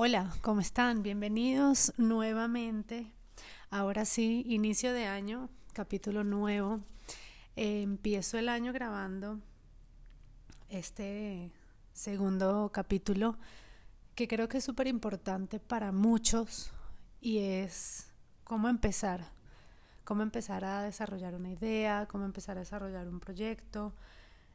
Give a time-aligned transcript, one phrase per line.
[0.00, 1.02] Hola, ¿cómo están?
[1.02, 3.10] Bienvenidos nuevamente.
[3.68, 6.78] Ahora sí, inicio de año, capítulo nuevo.
[7.56, 9.40] Eh, empiezo el año grabando
[10.68, 11.50] este
[11.92, 13.38] segundo capítulo
[14.14, 16.70] que creo que es súper importante para muchos
[17.20, 18.06] y es
[18.44, 19.32] cómo empezar,
[20.04, 23.92] cómo empezar a desarrollar una idea, cómo empezar a desarrollar un proyecto.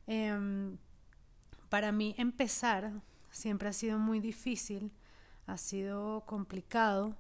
[0.08, 0.78] Em,
[1.68, 2.94] para mí empezar
[3.30, 4.94] siempre ha sido muy difícil
[5.46, 7.16] ha sido complicado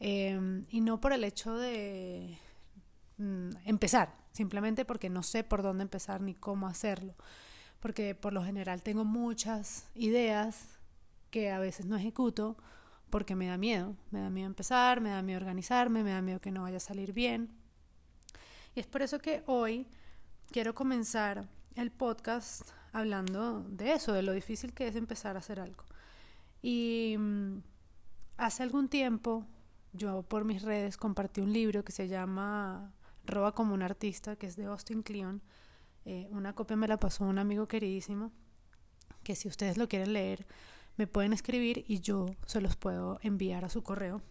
[0.00, 2.38] em, y no por el hecho de
[3.18, 7.14] mm, empezar, simplemente porque no sé por dónde empezar ni cómo hacerlo,
[7.80, 10.78] porque por lo general tengo muchas ideas
[11.30, 12.56] que a veces no ejecuto
[13.10, 16.40] porque me da miedo, me da miedo empezar, me da miedo organizarme, me da miedo
[16.40, 17.50] que no vaya a salir bien.
[18.74, 19.86] Y es por eso que hoy
[20.50, 25.60] quiero comenzar el podcast hablando de eso, de lo difícil que es empezar a hacer
[25.60, 25.87] algo.
[26.62, 27.62] Y mm,
[28.36, 29.46] hace algún tiempo
[29.92, 32.92] yo por mis redes compartí un libro que se llama
[33.24, 35.42] Roba como un artista, que es de Austin Kleon.
[36.04, 38.32] Eh, una copia me la pasó un amigo queridísimo,
[39.22, 40.46] que si ustedes lo quieren leer,
[40.96, 44.22] me pueden escribir y yo se los puedo enviar a su correo.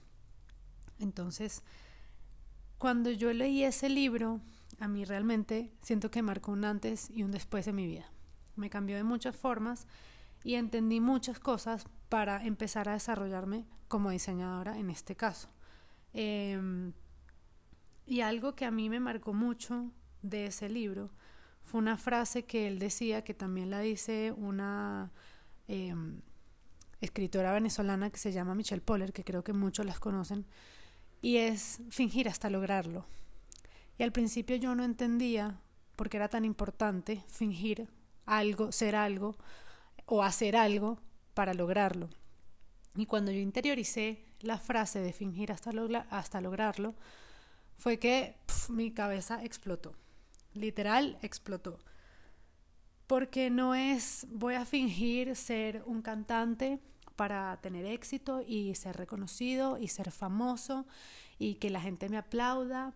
[1.00, 1.64] Entonces,
[2.78, 4.42] cuando yo leí ese libro,
[4.80, 8.11] a mí realmente siento que marcó un antes y un después en mi vida.
[8.55, 9.88] Me cambió de muchas formas
[10.43, 15.49] y entendí muchas cosas para empezar a desarrollarme como diseñadora en este caso.
[16.13, 16.93] Em,
[18.05, 21.11] y algo que a mí me marcó mucho de ese libro
[21.63, 25.11] fue una frase que él decía, que también la dice una
[25.67, 26.21] em,
[27.02, 30.45] escritora venezolana que se llama Michelle Poller, que creo que muchos las conocen,
[31.21, 33.05] y es fingir hasta lograrlo.
[33.97, 35.59] Y al principio yo no entendía
[35.95, 37.89] por qué era tan importante fingir
[38.25, 39.35] algo, ser algo,
[40.08, 41.00] o hacer algo
[41.33, 42.09] para lograrlo.
[42.95, 45.72] Y cuando yo interioricé la frase de fingir hasta,
[46.09, 46.95] hasta lograrlo,
[47.77, 48.38] fue que
[48.69, 49.93] mi cabeza explotó.
[50.54, 51.80] Literal explotó.
[53.05, 56.80] Porque no es voy a fingir ser un cantante
[57.15, 60.86] para tener éxito y ser reconocido y ser famoso
[61.37, 62.93] y que la gente me aplauda.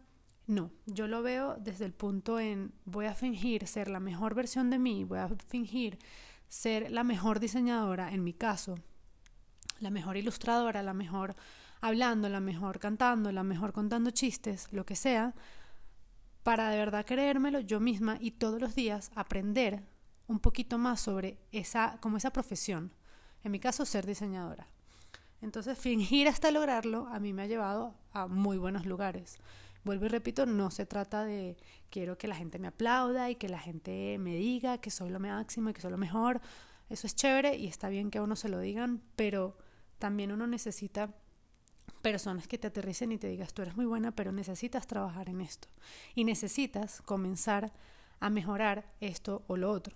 [0.47, 4.69] No, yo lo veo desde el punto en voy a fingir ser la mejor versión
[4.69, 5.99] de mí, voy a fingir
[6.51, 8.77] ser la mejor diseñadora, en mi caso,
[9.79, 11.33] la mejor ilustradora, la mejor
[11.79, 15.33] hablando, la mejor cantando, la mejor contando chistes, lo que sea,
[16.43, 19.81] para de verdad creérmelo yo misma y todos los días aprender
[20.27, 22.91] un poquito más sobre esa, como esa profesión.
[23.45, 24.67] En mi caso, ser diseñadora.
[25.41, 29.37] Entonces, fingir hasta lograrlo a mí me ha llevado a muy buenos lugares.
[29.83, 31.57] Vuelvo y repito, no se trata de
[31.89, 35.19] quiero que la gente me aplauda y que la gente me diga que soy lo
[35.19, 36.39] máximo y que soy lo mejor.
[36.89, 39.57] Eso es chévere y está bien que a uno se lo digan, pero
[39.97, 41.15] también uno necesita
[42.01, 45.41] personas que te aterricen y te digas, tú eres muy buena, pero necesitas trabajar en
[45.41, 45.67] esto.
[46.15, 47.71] Y necesitas comenzar
[48.19, 49.95] a mejorar esto o lo otro.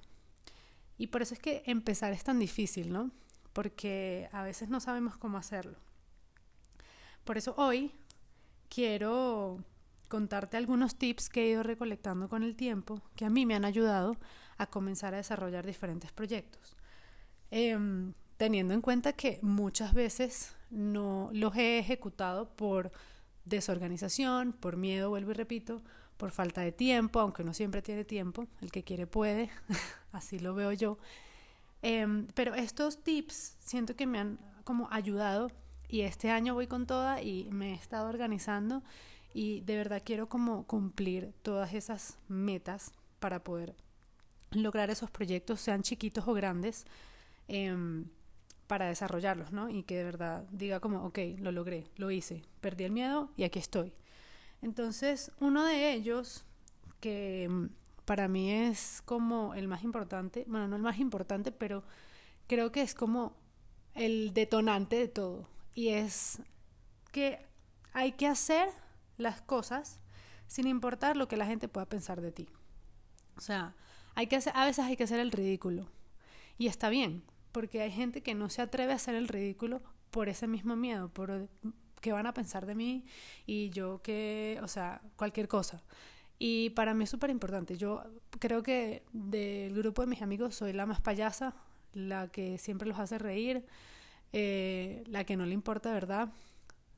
[0.97, 3.11] Y por eso es que empezar es tan difícil, ¿no?
[3.53, 5.77] Porque a veces no sabemos cómo hacerlo.
[7.23, 7.91] Por eso hoy
[8.69, 9.63] quiero
[10.05, 13.65] contarte algunos tips que he ido recolectando con el tiempo que a mí me han
[13.65, 14.17] ayudado
[14.57, 16.75] a comenzar a desarrollar diferentes proyectos.
[17.51, 22.91] Em, teniendo en cuenta que muchas veces no los he ejecutado por
[23.45, 25.81] desorganización, por miedo, vuelvo y repito,
[26.17, 29.49] por falta de tiempo, aunque no siempre tiene tiempo, el que quiere puede,
[30.11, 30.97] así lo veo yo.
[31.81, 35.51] Em, pero estos tips siento que me han como ayudado
[35.87, 38.81] y este año voy con toda y me he estado organizando
[39.35, 43.75] y de verdad quiero como cumplir todas esas metas para poder
[44.51, 46.85] lograr esos proyectos, sean chiquitos o grandes,
[47.49, 48.05] em,
[48.65, 49.69] para desarrollarlos, ¿no?
[49.69, 53.43] Y que de verdad diga como, ok, lo logré, lo hice, perdí el miedo y
[53.43, 53.91] aquí estoy.
[54.61, 56.45] Entonces, uno de ellos,
[57.01, 57.71] que em,
[58.05, 61.83] para mí es como el más importante, bueno, no el más importante, pero
[62.47, 63.35] creo que es como
[63.95, 66.41] el detonante de todo, y es
[67.11, 67.45] que
[67.91, 68.69] hay que hacer
[69.17, 69.99] las cosas
[70.47, 72.47] sin importar lo que la gente pueda pensar de ti.
[73.37, 73.75] O sea,
[74.13, 75.89] hay que hacer, a veces hay que hacer el ridículo.
[76.57, 79.81] Y está bien, porque hay gente que no se atreve a hacer el ridículo
[80.11, 81.49] por ese mismo miedo, por
[82.01, 83.05] qué van a pensar de mí
[83.45, 85.83] y yo que, o sea, cualquier cosa.
[86.37, 87.77] Y para mí es súper importante.
[87.77, 88.03] Yo
[88.39, 91.55] creo que del grupo de mis amigos soy la más payasa,
[91.93, 93.65] la que siempre los hace reír,
[94.33, 96.29] eh, la que no le importa, ¿verdad?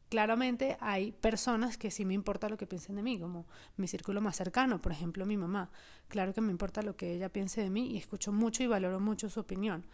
[0.09, 3.45] Claramente hay personas que sí me importa lo que piensen de mí, como
[3.75, 5.69] mi círculo más cercano, por ejemplo mi mamá.
[6.07, 8.99] Claro que me importa lo que ella piense de mí y escucho mucho y valoro
[8.99, 9.85] mucho su opinión.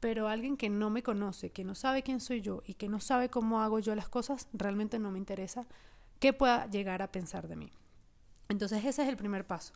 [0.00, 3.00] pero alguien que no me conoce, que no sabe quién soy yo y que no
[3.00, 5.66] sabe cómo hago yo las cosas, realmente no me interesa
[6.18, 7.72] qué pueda llegar a pensar de mí.
[8.48, 9.74] Entonces ese es el primer paso.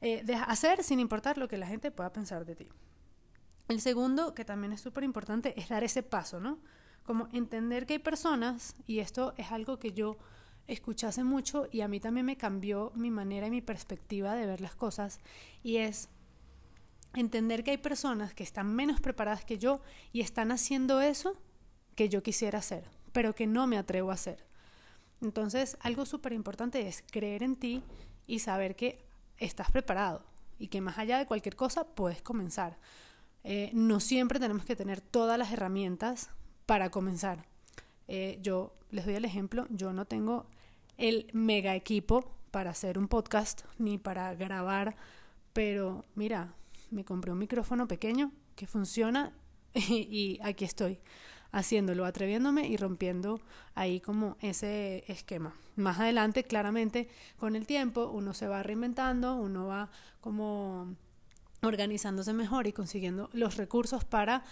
[0.00, 2.68] Eh, de hacer sin importar lo que la gente pueda pensar de ti.
[3.68, 6.58] El segundo, que también es súper importante, es dar ese paso, ¿no?
[7.10, 10.16] Como entender que hay personas, y esto es algo que yo
[10.68, 14.46] escuché hace mucho y a mí también me cambió mi manera y mi perspectiva de
[14.46, 15.18] ver las cosas,
[15.64, 16.08] y es
[17.14, 19.80] entender que hay personas que están menos preparadas que yo
[20.12, 21.36] y están haciendo eso
[21.96, 24.46] que yo quisiera hacer, pero que no me atrevo a hacer.
[25.20, 27.82] Entonces, algo súper importante es creer en ti
[28.28, 29.04] y saber que
[29.36, 30.24] estás preparado
[30.60, 32.78] y que más allá de cualquier cosa puedes comenzar.
[33.42, 36.30] Eh, no siempre tenemos que tener todas las herramientas
[36.70, 37.46] para comenzar.
[38.06, 40.46] Eh, yo les doy el ejemplo, yo no tengo
[40.98, 44.94] el mega equipo para hacer un podcast ni para grabar,
[45.52, 46.54] pero mira,
[46.92, 49.32] me compré un micrófono pequeño que funciona
[49.74, 51.00] y, aquí estoy
[51.50, 53.40] haciéndolo, atreviéndome y rompiendo
[53.74, 55.52] ahí como ese esquema.
[55.74, 59.90] Más adelante, claramente, con el tiempo, uno se va reinventando, uno va
[60.20, 60.94] como
[61.62, 64.44] organizándose mejor y consiguiendo los recursos para,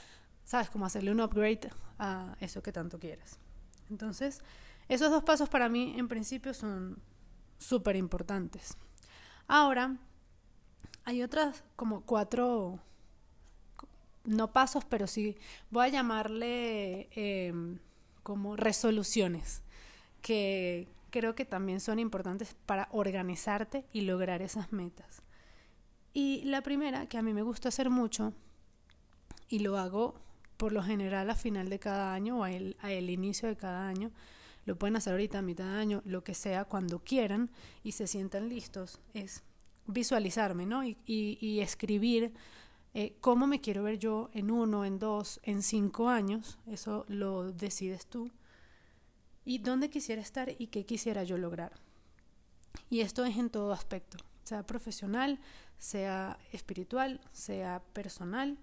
[0.49, 1.69] sabes, como hacerle un upgrade
[1.99, 3.39] a eso que tanto quieres.
[3.91, 4.41] Entonces,
[4.89, 7.03] esos dos pasos para mí en principio son
[7.59, 8.79] súper importantes.
[9.47, 9.99] Ahora,
[11.05, 12.81] hay otras como cuatro,
[14.25, 15.37] no pasos, pero sí,
[15.71, 17.79] voy a llamarle em,
[18.23, 19.61] como resoluciones,
[20.23, 25.21] que creo que también son importantes para organizarte y lograr esas metas.
[26.15, 28.33] Y la primera, que a mí me gusta hacer mucho,
[29.51, 30.27] y lo hago
[30.59, 33.57] por lo general a final de cada año o a el, a el inicio de
[33.57, 34.11] cada año,
[34.67, 37.51] lo pueden hacer ahorita a mitad de año, lo que sea, cuando quieran
[37.83, 39.43] y se sientan listos, es
[39.87, 40.85] visualizarme, ¿no?
[40.85, 42.35] Y, escribir
[42.93, 47.51] eh, cómo me quiero ver yo en uno, en dos, en cinco años, eso lo
[47.53, 48.31] decides tú,
[49.47, 51.73] y dónde quisiera estar y qué quisiera yo lograr.
[52.91, 55.39] Y esto es en todo aspecto, sea profesional,
[55.79, 58.59] sea espiritual, sea personal,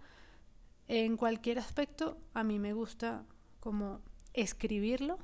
[0.88, 3.24] en cualquier aspecto a mí me gusta
[3.60, 4.02] como
[4.34, 5.18] escribirlo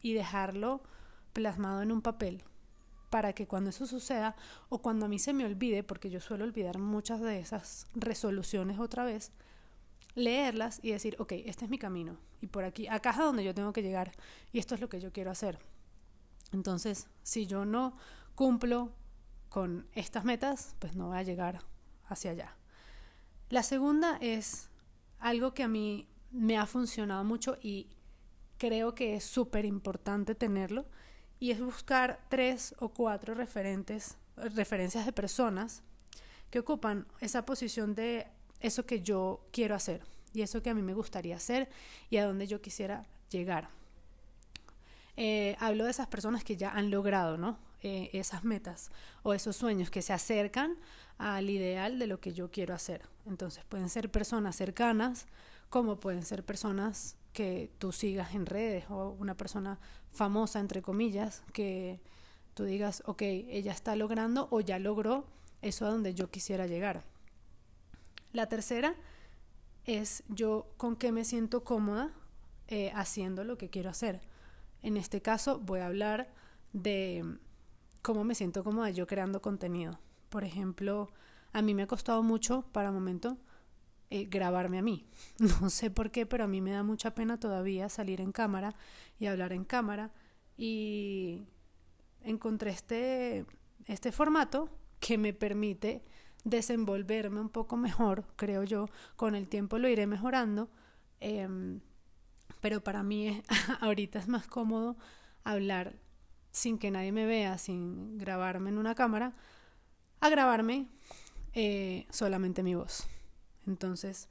[0.00, 0.82] y dejarlo
[1.32, 2.44] plasmado en un papel
[3.10, 4.34] para que cuando eso suceda
[4.68, 8.80] o cuando a mí se me olvide, porque yo suelo olvidar muchas de esas resoluciones
[8.80, 9.30] otra vez,
[10.16, 13.54] leerlas y decir, ok, este es mi camino y por aquí, acá es donde yo
[13.54, 14.12] tengo que llegar
[14.52, 15.58] y esto es lo que yo quiero hacer.
[16.52, 17.96] Entonces, si yo no
[18.34, 18.92] cumplo
[19.48, 21.60] con estas metas, pues no voy a llegar
[22.06, 22.56] hacia allá.
[23.48, 24.70] La segunda es
[25.24, 27.88] algo que a mí me ha funcionado mucho y
[28.58, 30.84] creo que es súper importante tenerlo,
[31.40, 35.82] y es buscar tres o cuatro referentes, referencias de personas
[36.50, 38.26] que ocupan esa posición de
[38.60, 40.02] eso que yo quiero hacer
[40.34, 41.70] y eso que a mí me gustaría hacer
[42.10, 43.70] y a donde yo quisiera llegar.
[45.16, 47.58] Eh, hablo de esas personas que ya han logrado ¿no?
[47.86, 48.90] Eh, esas metas
[49.22, 50.78] o esos sueños que se acercan
[51.18, 53.02] al ideal de lo que yo quiero hacer.
[53.26, 55.26] Entonces pueden ser personas cercanas
[55.68, 59.78] como pueden ser personas que tú sigas en redes o una persona
[60.12, 62.00] famosa, entre comillas, que
[62.54, 65.26] tú digas, ok, ella está logrando o ya logró
[65.60, 67.02] eso a donde yo quisiera llegar.
[68.32, 68.94] La tercera
[69.84, 72.12] es yo con qué me siento cómoda
[72.68, 74.22] eh, haciendo lo que quiero hacer.
[74.80, 76.32] En este caso voy a hablar
[76.72, 77.36] de
[78.04, 79.98] cómo me siento cómoda yo creando contenido.
[80.28, 81.08] Por ejemplo,
[81.54, 83.38] a mí me ha costado mucho para momento
[84.10, 85.06] eh, grabarme a mí.
[85.62, 88.76] No sé por qué, pero a mí me da mucha pena todavía salir en cámara
[89.18, 90.12] y hablar en cámara.
[90.58, 91.44] Y
[92.20, 93.46] encontré este,
[93.86, 94.68] este formato
[95.00, 96.02] que me permite
[96.44, 98.90] desenvolverme un poco mejor, creo yo.
[99.16, 100.68] Con el tiempo lo iré mejorando.
[101.20, 101.80] Em,
[102.60, 103.42] pero para mí
[103.80, 104.98] ahorita es más cómodo
[105.42, 106.03] hablar
[106.54, 109.34] sin que nadie me vea, sin grabarme en una cámara,
[110.20, 110.86] a grabarme
[111.52, 113.08] eh, solamente mi voz.
[113.66, 114.28] Entonces,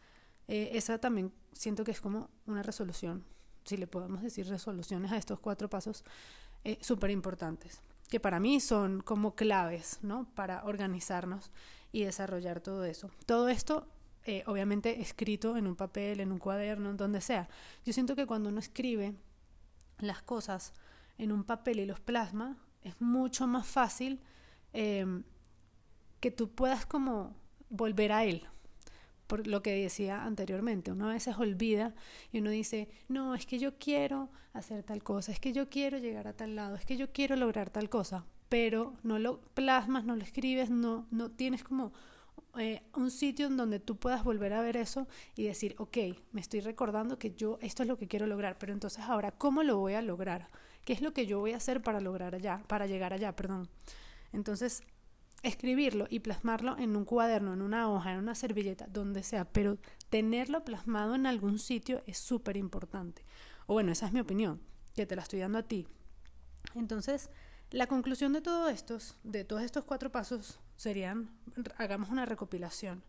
[0.48, 3.25] eh, esa también siento que es como una resolución,
[3.65, 6.06] si le podemos decir resoluciones a estos cuatro pasos
[6.63, 10.25] eh, súper importantes, que para mí son como claves, ¿no?
[10.34, 11.51] Para organizarnos
[11.92, 13.12] y desarrollar todo eso.
[13.25, 13.86] Todo esto,
[14.24, 17.50] eh, obviamente, escrito en un papel, en un cuaderno, en donde sea.
[17.86, 19.13] Yo siento que cuando uno escribe
[20.00, 20.72] las cosas
[21.17, 24.20] en un papel y los plasma, es mucho más fácil
[24.74, 25.24] em,
[26.20, 27.36] que tú puedas como
[27.70, 28.43] volver a él,
[29.27, 31.93] por lo que decía anteriormente, uno a veces olvida
[32.32, 35.98] y uno dice, no, es que yo quiero hacer tal cosa, es que yo quiero
[35.98, 40.05] llegar a tal lado, es que yo quiero lograr tal cosa, pero no lo plasmas,
[40.05, 41.91] no lo escribes, no, no tienes como
[42.60, 45.98] eh, un sitio en donde tú puedas volver a ver eso y decir, ok,
[46.32, 49.63] me estoy recordando que yo esto es lo que quiero lograr, pero entonces ahora, ¿cómo
[49.63, 50.50] lo voy a lograr?
[50.86, 53.70] ¿Qué es lo que yo voy a hacer para lograr allá, para llegar allá, perdón?
[54.34, 54.84] Entonces,
[55.44, 59.78] escribirlo y plasmarlo en un cuaderno, en una hoja, en una servilleta, donde sea, pero
[60.10, 63.24] tenerlo plasmado en algún sitio es súper importante.
[63.68, 64.62] O bueno, esa es mi opinión,
[64.96, 65.88] que te la estoy dando a ti.
[66.75, 67.30] Entonces,
[67.72, 71.30] la conclusión de todo estos, de todos estos cuatro pasos serían,
[71.78, 73.04] hagamos una recopilación.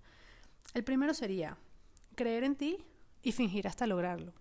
[0.75, 1.57] El primero sería
[2.15, 2.85] creer en ti
[3.23, 4.33] y fingir hasta lograrlo.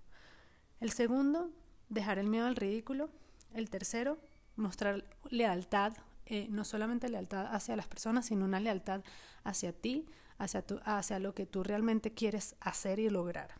[0.79, 1.51] El segundo,
[1.89, 3.09] dejar el miedo al ridículo.
[3.53, 4.17] El tercero,
[4.55, 5.93] mostrar lealtad,
[6.25, 9.03] eh, no solamente lealtad hacia las personas, sino una lealtad
[9.43, 10.05] hacia ti,
[10.37, 13.55] hacia, hacia lo que tú realmente quieres hacer y lograr.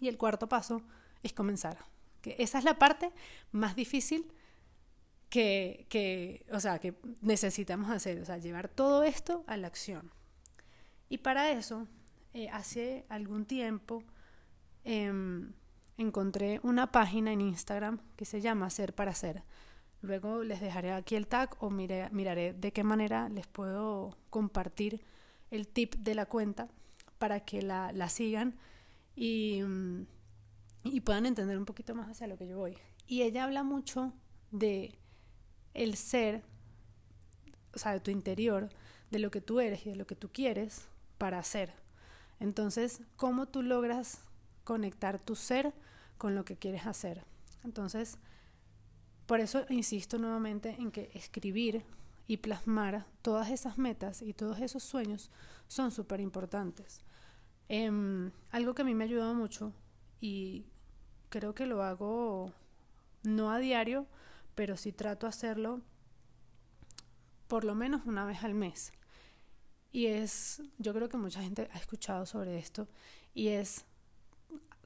[0.00, 0.82] Y el cuarto paso
[1.22, 1.78] es comenzar,
[2.22, 3.12] que esa es la parte
[3.52, 4.30] más difícil
[5.28, 10.10] que, que, o sea, que necesitamos hacer, o sea, llevar todo esto a la acción.
[11.08, 11.86] Y para eso,
[12.34, 14.02] eh, hace algún tiempo
[14.84, 15.52] em,
[15.98, 19.42] encontré una página en Instagram que se llama Ser para Ser.
[20.02, 25.02] Luego les dejaré aquí el tag o miraré de qué manera les puedo compartir
[25.50, 26.68] el tip de la cuenta
[27.18, 28.56] para que la, la sigan
[29.14, 29.62] y,
[30.84, 32.76] y puedan entender un poquito más hacia lo que yo voy.
[33.06, 34.12] Y ella habla mucho
[34.50, 34.98] de
[35.74, 36.42] el ser,
[37.74, 38.68] o sea, de tu interior,
[39.10, 40.88] de lo que tú eres y de lo que tú quieres
[41.18, 41.72] para hacer.
[42.38, 44.25] Entonces, ¿cómo tú logras
[44.66, 45.72] conectar tu ser
[46.18, 47.24] con lo que quieres hacer?
[47.64, 48.18] Entonces,
[49.24, 51.84] por eso insisto nuevamente en que escribir
[52.26, 55.30] y plasmar todas esas metas y todos esos sueños
[55.68, 57.00] son súper importantes.
[57.68, 59.72] Em, algo que a mí me ha ayudado mucho
[60.20, 60.66] y
[61.28, 62.52] creo que lo hago
[63.22, 64.06] no a diario,
[64.54, 65.82] pero sí trato de hacerlo
[67.48, 68.92] por lo menos una vez al mes.
[69.92, 72.88] Y es, yo creo que mucha gente ha escuchado sobre esto,
[73.34, 73.84] y es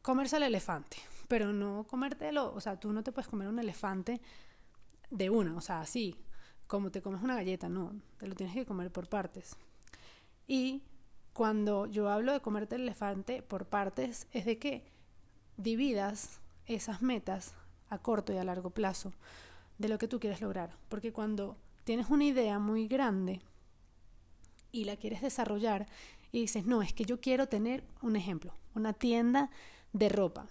[0.03, 0.97] comerse al elefante,
[1.29, 4.21] pero no comértelo, o sea, tú no te puedes comer un elefante
[5.11, 6.17] de una, o sea, así,
[6.67, 9.57] como te comes una galleta, no, te lo tienes que comer por partes.
[10.47, 10.83] Y
[11.33, 14.85] cuando yo hablo de comerte el elefante por partes, es de que
[15.57, 17.55] dividas esas metas
[17.89, 19.13] a corto y a largo plazo
[19.79, 20.77] de lo que tú quieres lograr.
[20.89, 23.41] Porque cuando tienes una idea muy grande
[24.73, 25.87] y la quieres desarrollar
[26.33, 29.51] y dices, no, es que yo quiero tener un ejemplo, una tienda
[29.93, 30.47] de ropa.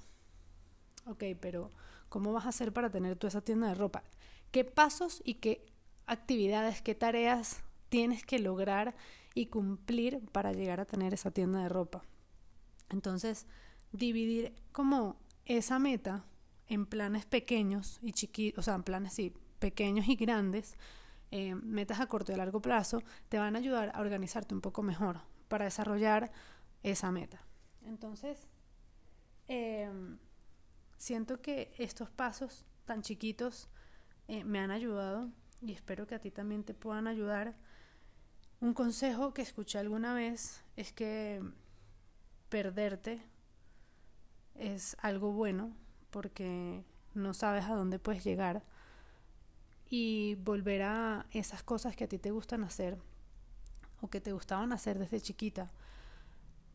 [1.06, 1.72] Ok, pero
[2.10, 4.04] ¿cómo vas a hacer para tener tú esa tienda de ropa?
[4.52, 5.66] ¿Qué pasos y qué
[6.06, 8.96] actividades, qué tareas tienes que lograr
[9.34, 12.04] y cumplir para llegar a tener esa tienda de ropa?
[12.90, 13.46] Entonces,
[13.92, 16.26] dividir como esa meta
[16.68, 20.76] en planes pequeños y chiquitos, o sea, en planes sí, pequeños y grandes,
[21.32, 24.62] eh, metas a corto y a largo plazo, te van a ayudar a organizarte un
[24.62, 26.32] poco mejor para desarrollar
[26.84, 27.42] esa meta.
[27.86, 28.48] Entonces,
[29.50, 30.18] em,
[30.98, 33.68] siento que estos pasos tan chiquitos
[34.28, 35.30] eh, me han ayudado
[35.62, 37.56] y espero que a ti también te puedan ayudar.
[38.62, 41.42] Un consejo que escuché alguna vez es que
[42.50, 43.22] perderte
[44.56, 45.76] es algo bueno
[46.10, 48.64] porque no sabes a dónde puedes llegar
[49.90, 52.98] y volver a esas cosas que a ti te gustan hacer
[54.02, 55.72] o que te gustaban hacer desde chiquita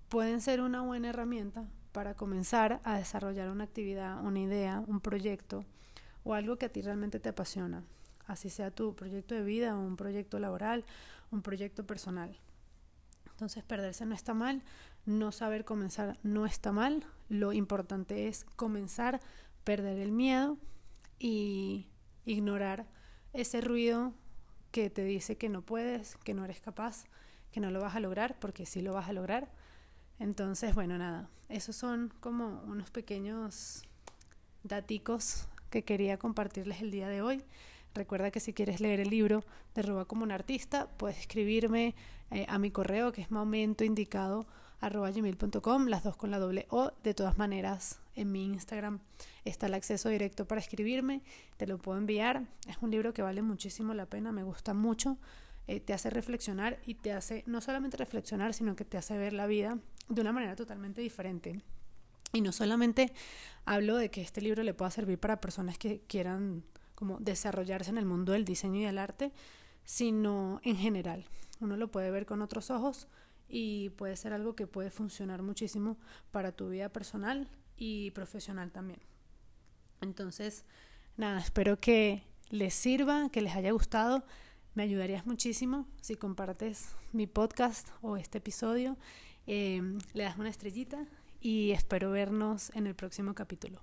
[0.09, 5.65] pueden ser una buena herramienta para comenzar a desarrollar una actividad, una idea, un proyecto
[6.25, 7.85] o algo que a ti realmente te apasiona,
[8.27, 10.85] así sea tu proyecto de vida un proyecto laboral,
[11.31, 12.37] un proyecto personal.
[13.31, 14.65] Entonces perderse no está mal,
[15.07, 19.21] no saber comenzar no está mal, lo importante es comenzar,
[19.63, 20.59] perder el miedo
[21.21, 21.87] y
[22.25, 22.89] ignorar
[23.33, 24.15] ese ruido
[24.73, 27.05] que te dice que no puedes, que no eres capaz,
[27.53, 29.49] que no lo vas a lograr, porque sí lo vas a lograr.
[30.19, 33.83] Entonces, bueno, nada, esos son como unos pequeños
[34.63, 37.45] daticos que quería compartirles el día de hoy.
[37.95, 41.95] Recuerda que si quieres leer el libro de Roba como un artista, puedes escribirme
[42.31, 44.47] eh, a mi correo que es momento indicado
[44.91, 46.93] gmail.com, las dos con la doble O.
[47.03, 49.01] De todas maneras, en mi Instagram
[49.45, 51.23] está el acceso directo para escribirme,
[51.57, 52.45] te lo puedo enviar.
[52.69, 55.17] Es un libro que vale muchísimo la pena, me gusta mucho,
[55.67, 59.33] eh, te hace reflexionar y te hace no solamente reflexionar, sino que te hace ver
[59.33, 61.61] la vida de una manera totalmente diferente.
[62.33, 63.13] Y no solamente
[63.65, 67.99] hablo de que este libro le pueda servir para personas que quieran como desarrollarse en
[67.99, 69.33] el mundo del diseño y del arte,
[69.85, 71.27] sino en general.
[71.61, 73.09] Uno lo puede ver con otros ojos
[73.49, 75.97] y puede ser algo que puede funcionar muchísimo
[76.31, 79.01] para tu vida personal y profesional también.
[80.01, 80.65] Entonces,
[81.17, 84.25] nada, espero que les sirva, que les haya gustado.
[84.75, 88.97] Me ayudarías muchísimo si compartes mi podcast o este episodio,
[89.47, 89.83] eh,
[90.13, 91.07] le das una estrellita
[91.41, 93.81] y espero vernos en el próximo capítulo.